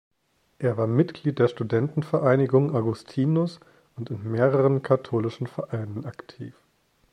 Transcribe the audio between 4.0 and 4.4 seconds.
in